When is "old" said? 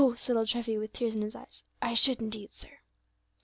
0.35-0.47